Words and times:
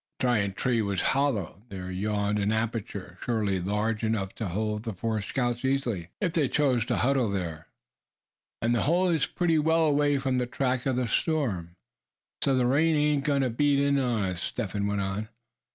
The 0.17 0.23
giant 0.25 0.57
tree 0.57 0.81
was 0.81 0.99
hollow. 1.13 1.61
There 1.69 1.91
yawned 1.91 2.39
an 2.39 2.51
aperture, 2.51 3.19
surely 3.23 3.59
large 3.61 4.03
enough 4.03 4.33
to 4.33 4.47
hold 4.47 4.81
the 4.81 4.93
four 4.95 5.21
scouts 5.21 5.63
easily, 5.63 6.09
if 6.19 6.33
they 6.33 6.47
chose 6.47 6.87
to 6.87 6.95
huddle 6.95 7.31
together. 7.31 7.67
"And 8.63 8.73
the 8.73 8.81
hole 8.89 9.09
is 9.09 9.27
pretty 9.27 9.59
well 9.59 9.85
away 9.85 10.17
from 10.17 10.39
the 10.39 10.47
track 10.47 10.87
of 10.87 10.95
the 10.95 11.07
storm, 11.07 11.75
so 12.43 12.55
the 12.55 12.65
rain 12.65 12.95
ain't 12.95 13.27
agoin' 13.27 13.43
to 13.43 13.51
beat 13.51 13.79
in 13.79 13.99
on 13.99 14.23
us," 14.31 14.41
Step 14.41 14.71
Hen 14.71 14.87
went 14.87 15.01
on. 15.01 15.29